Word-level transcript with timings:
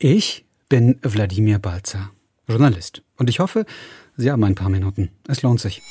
Ich 0.00 0.46
bin 0.68 1.00
Wladimir 1.02 1.58
Balzer, 1.58 2.10
Journalist. 2.46 3.02
Und 3.16 3.28
ich 3.28 3.40
hoffe, 3.40 3.66
Sie 4.16 4.30
haben 4.30 4.44
ein 4.44 4.54
paar 4.54 4.68
Minuten. 4.68 5.10
Es 5.26 5.42
lohnt 5.42 5.58
sich. 5.58 5.82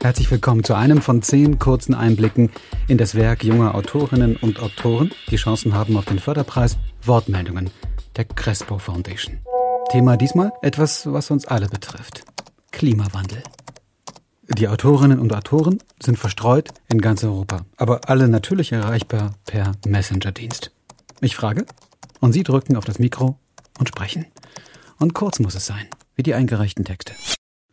Herzlich 0.00 0.30
willkommen 0.30 0.62
zu 0.62 0.74
einem 0.74 1.02
von 1.02 1.20
zehn 1.22 1.58
kurzen 1.58 1.94
Einblicken 1.96 2.50
in 2.86 2.96
das 2.96 3.16
Werk 3.16 3.42
junger 3.42 3.74
Autorinnen 3.74 4.36
und 4.36 4.60
Autoren, 4.60 5.10
die 5.32 5.36
Chancen 5.36 5.74
haben 5.74 5.96
auf 5.96 6.04
den 6.04 6.20
Förderpreis 6.20 6.78
Wortmeldungen 7.02 7.70
der 8.14 8.26
Crespo 8.26 8.78
Foundation. 8.78 9.40
Thema 9.90 10.16
diesmal 10.16 10.52
etwas, 10.62 11.12
was 11.12 11.32
uns 11.32 11.44
alle 11.44 11.66
betrifft. 11.66 12.22
Klimawandel. 12.70 13.42
Die 14.58 14.66
Autorinnen 14.66 15.20
und 15.20 15.32
Autoren 15.32 15.80
sind 16.02 16.18
verstreut 16.18 16.70
in 16.88 17.00
ganz 17.00 17.22
Europa, 17.22 17.64
aber 17.76 18.08
alle 18.08 18.26
natürlich 18.26 18.72
erreichbar 18.72 19.34
per 19.46 19.72
Messenger-Dienst. 19.86 20.72
Ich 21.20 21.36
frage 21.36 21.66
und 22.18 22.32
Sie 22.32 22.42
drücken 22.42 22.76
auf 22.76 22.84
das 22.84 22.98
Mikro 22.98 23.38
und 23.78 23.88
sprechen. 23.88 24.26
Und 24.98 25.14
kurz 25.14 25.38
muss 25.38 25.54
es 25.54 25.66
sein, 25.66 25.86
wie 26.16 26.24
die 26.24 26.34
eingereichten 26.34 26.84
Texte. 26.84 27.12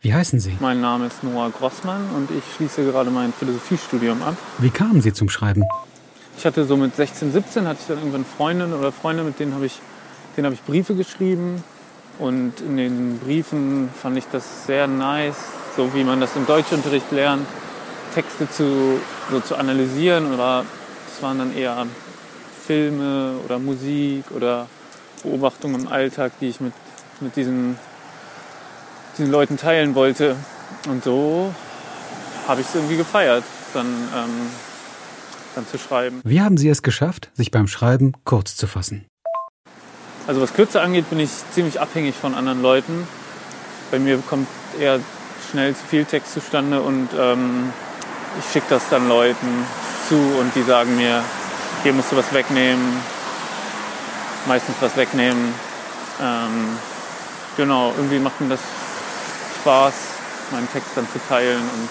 Wie 0.02 0.14
heißen 0.14 0.40
Sie? 0.40 0.56
Mein 0.60 0.80
Name 0.80 1.08
ist 1.08 1.24
Noah 1.24 1.50
Grossmann 1.50 2.12
und 2.16 2.30
ich 2.30 2.44
schließe 2.56 2.84
gerade 2.86 3.10
mein 3.10 3.34
Philosophiestudium 3.34 4.22
ab. 4.22 4.38
Wie 4.60 4.70
kamen 4.70 5.02
Sie 5.02 5.14
zum 5.14 5.30
Schreiben? 5.30 5.64
Ich 6.38 6.46
hatte 6.46 6.64
so 6.66 6.78
mit 6.78 6.96
16, 6.96 7.32
17 7.32 7.68
hatte 7.68 7.80
ich 7.82 7.88
dann 7.88 7.98
irgendwann 7.98 8.24
Freundinnen 8.24 8.74
oder 8.74 8.92
Freunde, 8.92 9.24
mit 9.24 9.40
denen 9.40 9.56
habe 9.56 9.66
ich, 9.66 9.80
denen 10.38 10.46
habe 10.46 10.54
ich 10.54 10.62
Briefe 10.62 10.94
geschrieben. 10.94 11.64
Und 12.20 12.62
in 12.62 12.78
den 12.78 13.18
Briefen 13.18 13.90
fand 14.00 14.18
ich 14.18 14.26
das 14.32 14.68
sehr 14.68 14.88
nice, 14.88 15.38
so 15.78 15.94
wie 15.94 16.04
man 16.04 16.20
das 16.20 16.36
im 16.36 16.46
Deutschunterricht 16.48 17.12
lernt, 17.12 17.46
Texte 18.14 18.50
zu, 18.50 19.00
so 19.32 19.40
zu 19.40 19.56
analysieren. 19.56 20.34
Oder 20.34 20.66
das 21.08 21.22
waren 21.22 21.38
dann 21.38 21.56
eher 21.56 21.86
Filme 22.66 23.36
oder 23.46 23.60
Musik 23.60 24.26
oder 24.36 24.68
Beobachtungen 25.24 25.82
im 25.82 25.88
Alltag, 25.88 26.34
die 26.42 26.48
ich 26.48 26.60
mit, 26.60 26.74
mit 27.22 27.36
diesen, 27.36 27.78
diesen 29.18 29.32
Leuten 29.32 29.58
teilen 29.58 29.94
wollte. 29.94 30.36
Und 30.90 31.04
so 31.04 31.54
habe 32.48 32.62
ich 32.62 32.68
es 32.68 32.76
irgendwie 32.76 32.98
gefeiert, 32.98 33.44
dann, 33.74 33.86
ähm, 33.86 34.50
dann 35.54 35.68
zu 35.68 35.78
schreiben. 35.78 36.22
Wie 36.24 36.42
haben 36.42 36.58
Sie 36.58 36.70
es 36.70 36.82
geschafft, 36.82 37.30
sich 37.36 37.52
beim 37.52 37.68
Schreiben 37.68 38.14
kurz 38.26 38.56
zu 38.56 38.66
fassen? 38.66 39.06
Also 40.26 40.42
was 40.42 40.54
Kürze 40.54 40.82
angeht, 40.82 41.10
bin 41.10 41.20
ich 41.20 41.30
ziemlich 41.52 41.80
abhängig 41.80 42.16
von 42.16 42.34
anderen 42.34 42.62
Leuten. 42.62 43.08
Bei 43.92 44.00
mir 44.00 44.18
kommt 44.28 44.48
eher 44.78 45.00
schnell 45.50 45.76
zu 45.76 45.86
viel 45.86 46.06
Text 46.06 46.34
zustande 46.34 46.82
und 46.82 47.10
ähm, 47.18 47.72
ich 48.40 48.52
schicke 48.52 48.68
das 48.70 48.84
dann 48.90 49.08
Leuten 49.08 49.66
zu 50.08 50.16
und 50.16 50.54
die 50.56 50.64
sagen 50.64 50.96
mir, 50.96 51.24
hier 51.84 51.94
musst 51.94 52.12
du 52.12 52.18
was 52.18 52.34
wegnehmen, 52.34 52.98
meistens 54.48 54.76
was 54.80 54.96
wegnehmen. 54.96 55.54
Ähm, 56.22 56.78
genau, 57.56 57.94
irgendwie 57.98 58.20
macht 58.20 58.40
mir 58.42 58.50
das 58.50 58.60
Spaß, 59.62 59.94
meinen 60.52 60.72
Text 60.72 60.90
dann 60.96 61.08
zu 61.12 61.20
teilen 61.28 61.62
und 61.62 61.90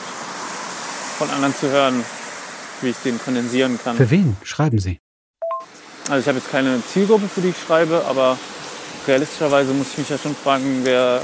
von 1.19 1.31
anderen 1.31 1.55
zu 1.55 1.71
hören, 1.71 2.05
wie 2.83 2.91
ich 2.91 2.97
den 2.99 3.19
kondensieren 3.19 3.79
kann. 3.83 3.97
Für 3.97 4.11
wen 4.11 4.37
schreiben 4.43 4.79
Sie? 4.79 5.01
Also 6.09 6.21
ich 6.21 6.29
habe 6.29 6.39
jetzt 6.39 6.51
keine 6.51 6.81
Zielgruppe, 6.93 7.29
für 7.29 7.41
die 7.41 7.49
ich 7.49 7.57
schreibe, 7.67 8.05
aber 8.07 8.39
realistischerweise 9.09 9.73
muss 9.73 9.89
ich 9.93 9.99
mich 9.99 10.09
ja 10.09 10.19
schon 10.19 10.37
fragen, 10.37 10.81
wer 10.85 11.23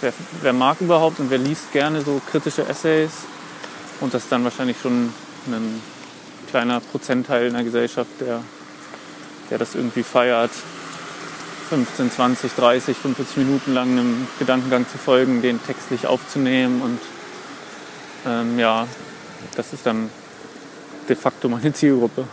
wer, 0.00 0.12
wer 0.42 0.52
mag 0.52 0.80
überhaupt 0.80 1.20
und 1.20 1.30
wer 1.30 1.38
liest 1.38 1.72
gerne 1.72 2.02
so 2.02 2.20
kritische 2.30 2.66
Essays. 2.66 3.10
Und 4.00 4.14
das 4.14 4.24
ist 4.24 4.32
dann 4.32 4.44
wahrscheinlich 4.44 4.76
schon 4.80 5.12
ein 5.46 5.82
kleiner 6.50 6.80
Prozentteil 6.80 7.48
in 7.48 7.54
der 7.54 7.64
Gesellschaft, 7.64 8.10
der, 8.20 8.42
der 9.50 9.58
das 9.58 9.74
irgendwie 9.74 10.02
feiert. 10.02 10.50
15, 11.68 12.10
20, 12.10 12.52
30, 12.54 12.96
45 12.96 13.36
Minuten 13.38 13.74
lang 13.74 13.90
einem 13.90 14.26
Gedankengang 14.38 14.88
zu 14.88 14.96
folgen, 14.96 15.42
den 15.42 15.62
textlich 15.62 16.06
aufzunehmen. 16.06 16.80
Und 16.80 17.00
ähm, 18.26 18.58
ja, 18.58 18.86
das 19.54 19.72
ist 19.72 19.84
dann 19.84 20.08
de 21.08 21.16
facto 21.16 21.48
meine 21.48 21.72
Zielgruppe. 21.72 22.24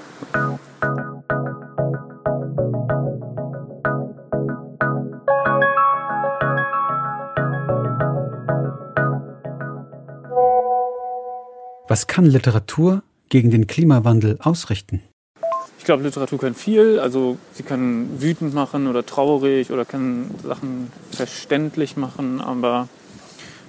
Was 11.95 12.07
kann 12.07 12.25
Literatur 12.25 13.03
gegen 13.29 13.51
den 13.51 13.67
Klimawandel 13.67 14.37
ausrichten? 14.41 15.01
Ich 15.79 15.85
glaube, 15.85 16.03
Literatur 16.03 16.37
kann 16.37 16.53
viel. 16.53 16.99
Also 16.99 17.37
sie 17.53 17.63
kann 17.63 18.21
wütend 18.21 18.53
machen 18.53 18.87
oder 18.87 19.05
traurig 19.05 19.71
oder 19.71 19.85
kann 19.85 20.29
Sachen 20.43 20.91
verständlich 21.11 21.95
machen. 21.95 22.41
Aber 22.41 22.89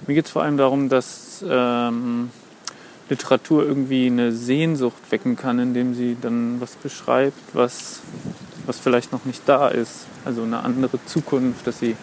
mir 0.07 0.15
geht 0.15 0.25
es 0.25 0.31
vor 0.31 0.43
allem 0.43 0.57
darum, 0.57 0.89
dass 0.89 1.41
ähm, 1.49 2.31
Literatur 3.07 3.65
irgendwie 3.65 4.07
eine 4.07 4.33
Sehnsucht 4.33 5.09
wecken 5.09 5.37
kann, 5.37 5.57
indem 5.59 5.93
sie 5.93 6.17
dann 6.21 6.59
was 6.59 6.75
beschreibt, 6.75 7.39
was, 7.53 8.01
was 8.65 8.77
vielleicht 8.77 9.13
noch 9.13 9.23
nicht 9.23 9.43
da 9.45 9.69
ist. 9.69 10.05
Also 10.25 10.43
eine 10.43 10.65
andere 10.65 10.99
Zukunft, 11.05 11.65
dass 11.65 11.79
sie 11.79 11.95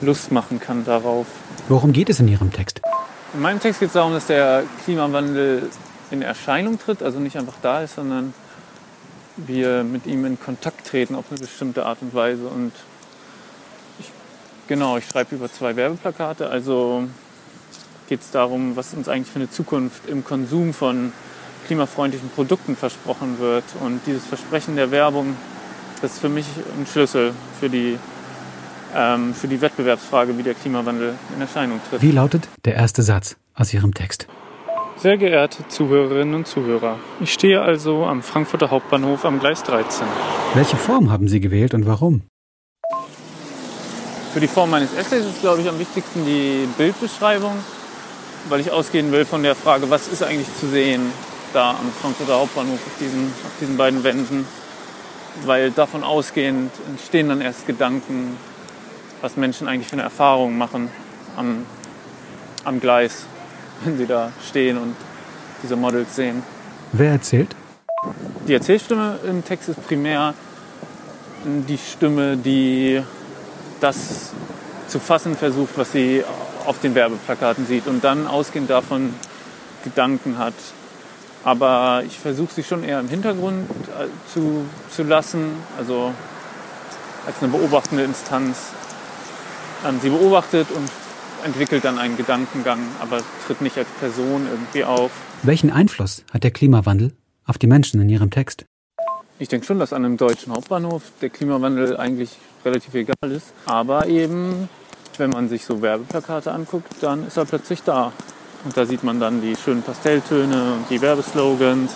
Lust 0.00 0.32
machen 0.32 0.60
kann 0.60 0.86
darauf. 0.86 1.26
Worum 1.68 1.92
geht 1.92 2.08
es 2.08 2.20
in 2.20 2.28
Ihrem 2.28 2.54
Text? 2.54 2.80
In 3.38 3.42
meinem 3.42 3.60
Text 3.60 3.78
geht 3.78 3.90
es 3.90 3.92
darum, 3.92 4.14
dass 4.14 4.26
der 4.26 4.64
Klimawandel 4.82 5.70
in 6.10 6.22
Erscheinung 6.22 6.76
tritt, 6.76 7.04
also 7.04 7.20
nicht 7.20 7.38
einfach 7.38 7.54
da 7.62 7.82
ist, 7.82 7.94
sondern 7.94 8.34
wir 9.36 9.84
mit 9.84 10.06
ihm 10.06 10.24
in 10.24 10.40
Kontakt 10.40 10.88
treten 10.88 11.14
auf 11.14 11.26
eine 11.30 11.38
bestimmte 11.38 11.86
Art 11.86 11.98
und 12.00 12.12
Weise. 12.14 12.48
Und 12.48 12.72
ich, 14.00 14.10
genau, 14.66 14.96
ich 14.96 15.06
schreibe 15.06 15.36
über 15.36 15.48
zwei 15.52 15.76
Werbeplakate, 15.76 16.50
also 16.50 17.04
geht 18.08 18.22
es 18.22 18.32
darum, 18.32 18.74
was 18.74 18.92
uns 18.94 19.08
eigentlich 19.08 19.30
für 19.30 19.38
eine 19.38 19.50
Zukunft 19.52 20.08
im 20.08 20.24
Konsum 20.24 20.74
von 20.74 21.12
klimafreundlichen 21.68 22.30
Produkten 22.30 22.74
versprochen 22.74 23.38
wird. 23.38 23.62
Und 23.80 24.00
dieses 24.04 24.26
Versprechen 24.26 24.74
der 24.74 24.90
Werbung, 24.90 25.36
das 26.02 26.14
ist 26.14 26.18
für 26.18 26.28
mich 26.28 26.46
ein 26.76 26.88
Schlüssel 26.88 27.32
für 27.60 27.70
die 27.70 28.00
ähm, 28.98 29.32
für 29.34 29.46
die 29.46 29.60
Wettbewerbsfrage, 29.60 30.36
wie 30.36 30.42
der 30.42 30.54
Klimawandel 30.54 31.14
in 31.34 31.40
Erscheinung 31.40 31.80
tritt. 31.88 32.02
Wie 32.02 32.10
lautet 32.10 32.48
der 32.64 32.74
erste 32.74 33.02
Satz 33.02 33.36
aus 33.54 33.72
Ihrem 33.72 33.94
Text? 33.94 34.26
Sehr 34.96 35.16
geehrte 35.16 35.66
Zuhörerinnen 35.68 36.34
und 36.34 36.48
Zuhörer, 36.48 36.98
ich 37.20 37.32
stehe 37.32 37.62
also 37.62 38.04
am 38.04 38.22
Frankfurter 38.22 38.70
Hauptbahnhof 38.70 39.24
am 39.24 39.38
Gleis 39.38 39.62
13. 39.62 40.04
Welche 40.54 40.76
Form 40.76 41.12
haben 41.12 41.28
Sie 41.28 41.38
gewählt 41.38 41.72
und 41.72 41.86
warum? 41.86 42.22
Für 44.32 44.40
die 44.40 44.48
Form 44.48 44.70
meines 44.70 44.92
Essays 44.94 45.24
ist, 45.24 45.40
glaube 45.40 45.62
ich, 45.62 45.68
am 45.68 45.78
wichtigsten 45.78 46.26
die 46.26 46.68
Bildbeschreibung, 46.76 47.52
weil 48.48 48.60
ich 48.60 48.72
ausgehen 48.72 49.12
will 49.12 49.24
von 49.24 49.44
der 49.44 49.54
Frage, 49.54 49.88
was 49.88 50.08
ist 50.08 50.24
eigentlich 50.24 50.52
zu 50.58 50.66
sehen 50.66 51.12
da 51.52 51.70
am 51.70 51.92
Frankfurter 52.00 52.38
Hauptbahnhof 52.38 52.74
auf 52.86 52.98
diesen, 53.00 53.26
auf 53.26 53.52
diesen 53.60 53.76
beiden 53.76 54.04
Wänden. 54.04 54.46
Weil 55.44 55.70
davon 55.70 56.02
ausgehend 56.02 56.72
entstehen 56.88 57.28
dann 57.28 57.40
erst 57.40 57.66
Gedanken, 57.66 58.36
was 59.20 59.36
Menschen 59.36 59.68
eigentlich 59.68 59.88
für 59.88 59.94
eine 59.94 60.02
Erfahrung 60.02 60.56
machen 60.56 60.90
am, 61.36 61.66
am 62.64 62.80
Gleis, 62.80 63.26
wenn 63.84 63.98
sie 63.98 64.06
da 64.06 64.32
stehen 64.48 64.78
und 64.78 64.96
diese 65.62 65.76
Models 65.76 66.14
sehen. 66.14 66.42
Wer 66.92 67.12
erzählt? 67.12 67.54
Die 68.46 68.54
Erzählstimme 68.54 69.18
im 69.28 69.44
Text 69.44 69.68
ist 69.68 69.86
primär 69.86 70.34
die 71.44 71.78
Stimme, 71.78 72.36
die 72.36 73.02
das 73.80 74.30
zu 74.88 74.98
fassen 74.98 75.36
versucht, 75.36 75.76
was 75.76 75.92
sie 75.92 76.24
auf 76.64 76.80
den 76.80 76.94
Werbeplakaten 76.94 77.66
sieht 77.66 77.86
und 77.86 78.02
dann 78.02 78.26
ausgehend 78.26 78.70
davon 78.70 79.14
Gedanken 79.84 80.38
hat. 80.38 80.54
Aber 81.44 82.02
ich 82.06 82.18
versuche 82.18 82.52
sie 82.52 82.62
schon 82.62 82.84
eher 82.84 83.00
im 83.00 83.08
Hintergrund 83.08 83.70
äh, 83.70 84.06
zu, 84.32 84.64
zu 84.90 85.02
lassen, 85.02 85.50
also 85.78 86.12
als 87.26 87.36
eine 87.42 87.52
beobachtende 87.52 88.04
Instanz 88.04 88.72
sie 90.00 90.10
beobachtet 90.10 90.68
und 90.70 90.90
entwickelt 91.44 91.84
dann 91.84 91.98
einen 91.98 92.16
Gedankengang, 92.16 92.80
aber 93.00 93.20
tritt 93.46 93.60
nicht 93.60 93.76
als 93.78 93.88
Person 94.00 94.46
irgendwie 94.50 94.84
auf. 94.84 95.10
Welchen 95.42 95.70
Einfluss 95.70 96.24
hat 96.32 96.44
der 96.44 96.50
Klimawandel 96.50 97.12
auf 97.46 97.58
die 97.58 97.66
Menschen 97.66 98.00
in 98.00 98.08
Ihrem 98.08 98.30
Text? 98.30 98.64
Ich 99.38 99.48
denke 99.48 99.66
schon, 99.66 99.78
dass 99.78 99.92
an 99.92 100.04
einem 100.04 100.16
deutschen 100.16 100.52
Hauptbahnhof 100.52 101.02
der 101.20 101.30
Klimawandel 101.30 101.96
eigentlich 101.96 102.30
relativ 102.64 102.94
egal 102.94 103.30
ist. 103.30 103.52
Aber 103.66 104.06
eben, 104.08 104.68
wenn 105.16 105.30
man 105.30 105.48
sich 105.48 105.64
so 105.64 105.80
Werbeplakate 105.80 106.50
anguckt, 106.50 106.88
dann 107.00 107.26
ist 107.26 107.36
er 107.36 107.44
plötzlich 107.44 107.82
da. 107.82 108.12
Und 108.64 108.76
da 108.76 108.84
sieht 108.84 109.04
man 109.04 109.20
dann 109.20 109.40
die 109.40 109.54
schönen 109.54 109.82
Pastelltöne 109.82 110.74
und 110.74 110.90
die 110.90 111.00
Werbeslogans 111.00 111.92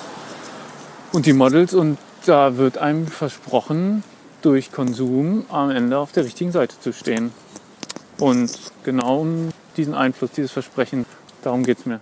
und 1.13 1.27
die 1.27 1.33
Models. 1.33 1.75
Und 1.75 1.99
da 2.27 2.57
wird 2.57 2.79
einem 2.79 3.09
versprochen, 3.09 4.05
durch 4.43 4.71
Konsum 4.73 5.45
am 5.49 5.71
Ende 5.71 5.99
auf 5.99 6.13
der 6.13 6.25
richtigen 6.25 6.53
Seite 6.53 6.79
zu 6.81 6.93
stehen. 6.93 7.33
Und 8.23 8.53
genau 8.85 9.23
um 9.23 9.49
diesen 9.77 9.95
Einfluss, 9.95 10.31
dieses 10.31 10.53
Versprechen, 10.53 11.07
darum 11.43 11.65
geht 11.65 11.79
es 11.79 11.87
mir. 11.87 11.99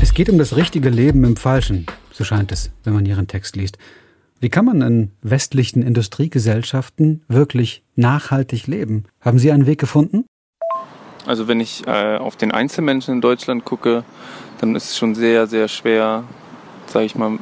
Es 0.00 0.14
geht 0.14 0.30
um 0.30 0.38
das 0.38 0.54
richtige 0.54 0.90
Leben 0.90 1.24
im 1.24 1.34
Falschen, 1.34 1.86
so 2.12 2.22
scheint 2.22 2.52
es, 2.52 2.70
wenn 2.84 2.94
man 2.94 3.04
Ihren 3.06 3.26
Text 3.26 3.56
liest. 3.56 3.78
Wie 4.38 4.48
kann 4.48 4.64
man 4.64 4.80
in 4.80 5.10
westlichen 5.22 5.82
Industriegesellschaften 5.82 7.24
wirklich 7.26 7.82
nachhaltig 7.96 8.68
leben? 8.68 9.06
Haben 9.20 9.40
Sie 9.40 9.50
einen 9.50 9.66
Weg 9.66 9.80
gefunden? 9.80 10.24
Also 11.26 11.48
wenn 11.48 11.60
ich 11.60 11.86
äh, 11.86 12.16
auf 12.16 12.36
den 12.36 12.52
Einzelmenschen 12.52 13.14
in 13.14 13.20
Deutschland 13.20 13.64
gucke, 13.64 14.04
dann 14.60 14.74
ist 14.74 14.90
es 14.90 14.96
schon 14.98 15.14
sehr, 15.14 15.46
sehr 15.46 15.68
schwer, 15.68 16.24
sage 16.86 17.06
ich 17.06 17.14
mal, 17.14 17.38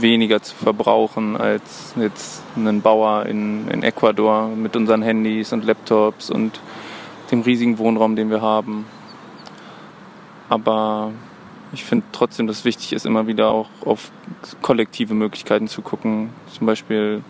weniger 0.00 0.42
zu 0.42 0.54
verbrauchen 0.54 1.36
als 1.36 1.94
jetzt 1.96 2.42
ein 2.56 2.82
Bauer 2.82 3.26
in, 3.26 3.68
in 3.68 3.82
Ecuador 3.82 4.48
mit 4.48 4.76
unseren 4.76 5.02
Handys 5.02 5.52
und 5.52 5.64
Laptops 5.64 6.30
und 6.30 6.60
dem 7.30 7.42
riesigen 7.42 7.78
Wohnraum, 7.78 8.16
den 8.16 8.30
wir 8.30 8.42
haben. 8.42 8.86
Aber 10.48 11.12
ich 11.72 11.84
finde 11.84 12.04
trotzdem, 12.12 12.46
dass 12.46 12.64
wichtig 12.64 12.92
ist, 12.92 13.06
immer 13.06 13.26
wieder 13.26 13.50
auch 13.50 13.68
auf 13.84 14.10
kollektive 14.62 15.14
Möglichkeiten 15.14 15.68
zu 15.68 15.82
gucken. 15.82 16.30
Zum 16.56 16.66
Beispiel 16.66 17.22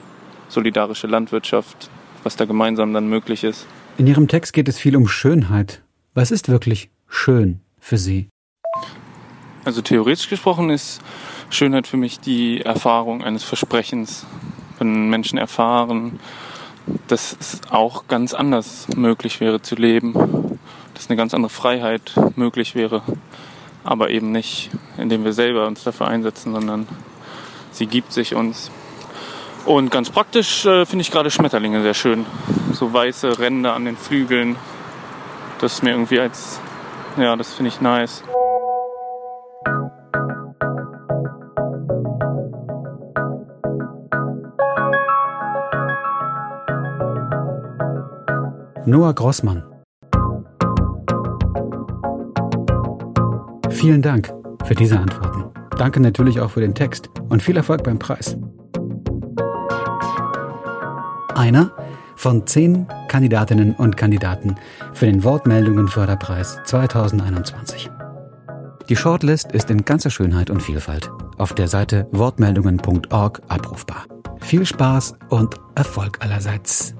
solidarische 0.49 1.07
Landwirtschaft, 1.07 1.91
was 2.23 2.37
da 2.37 2.45
gemeinsam 2.45 2.93
dann 2.93 3.09
möglich 3.09 3.45
ist. 3.45 3.67
In 3.97 4.07
Ihrem 4.07 4.29
Text 4.29 4.53
geht 4.53 4.69
es 4.69 4.79
viel 4.79 4.97
um 4.97 5.07
Schönheit. 5.07 5.84
Was 6.17 6.31
ist 6.31 6.49
wirklich 6.49 6.91
schön 7.09 7.59
für 7.81 7.99
Sie? 7.99 8.29
Also 9.65 9.83
theoretisch 9.83 10.29
gesprochen 10.29 10.71
ist 10.71 11.03
Schönheit 11.51 11.89
für 11.89 11.97
mich 11.97 12.21
die 12.21 12.61
Erfahrung 12.61 13.25
eines 13.25 13.43
Versprechens. 13.43 14.25
Wenn 14.79 15.09
Menschen 15.11 15.39
erfahren, 15.39 16.21
dass 17.09 17.37
es 17.41 17.63
auch 17.69 18.07
ganz 18.07 18.33
anders 18.33 18.87
möglich 18.95 19.41
wäre 19.41 19.61
zu 19.61 19.75
leben, 19.75 20.15
dass 20.95 21.11
eine 21.11 21.17
ganz 21.17 21.35
andere 21.35 21.51
Freiheit 21.51 22.15
möglich 22.37 22.77
wäre, 22.77 23.03
aber 23.83 24.11
eben 24.11 24.31
nicht, 24.31 24.71
indem 24.97 25.25
wir 25.25 25.33
selber 25.33 25.67
uns 25.67 25.83
dafür 25.83 26.07
einsetzen, 26.07 26.53
sondern 26.53 26.87
sie 27.73 27.87
gibt 27.87 28.13
sich 28.13 28.37
uns. 28.37 28.71
Und 29.65 29.91
ganz 29.91 30.11
praktisch 30.11 30.65
äh, 30.65 30.87
finde 30.87 31.03
ich 31.03 31.11
gerade 31.11 31.33
Schmetterlinge 31.33 31.83
sehr 31.83 31.95
schön. 31.95 32.25
So 32.73 32.93
weiße 32.93 33.41
Ränder 33.41 33.75
an 33.75 33.85
den 33.85 33.97
Flügeln. 33.97 34.55
Das 35.65 35.77
ist 35.77 35.83
mir 35.83 35.93
irgendwie 35.93 36.21
als, 36.21 36.61
ja, 37.17 37.35
das 37.37 37.55
finde 37.55 37.71
ich 37.71 37.81
nice. 37.81 38.23
Noah 48.85 49.15
Grossmann. 49.15 49.65
Vielen 53.71 54.03
Dank 54.03 54.35
für 54.67 54.75
diese 54.75 54.99
Antworten. 54.99 55.45
Danke 55.79 56.01
natürlich 56.01 56.41
auch 56.41 56.51
für 56.51 56.61
den 56.61 56.75
Text 56.75 57.09
und 57.31 57.43
viel 57.43 57.57
Erfolg 57.57 57.85
beim 57.85 57.99
Preis. 57.99 58.37
Einer 61.35 61.71
von 62.25 62.47
zehn 62.47 62.87
Kandidatinnen 63.07 63.75
und 63.75 63.99
Kandidaten 63.99 64.55
für 64.95 65.05
den 65.05 65.25
Wortmeldungen 65.25 65.89
Förderpreis 65.89 66.59
2021. 66.65 67.91
Die 68.89 68.97
Shortlist 68.97 69.53
ist 69.53 69.69
in 69.71 69.85
ganzer 69.85 70.09
Schönheit 70.09 70.49
und 70.49 70.63
Vielfalt 70.63 71.11
auf 71.37 71.53
der 71.53 71.69
Seite 71.69 72.09
wortmeldungen.org 72.13 73.43
abrufbar. 73.49 74.07
Viel 74.41 74.65
Spaß 74.65 75.17
und 75.29 75.57
Erfolg 75.75 76.17
allerseits. 76.25 76.95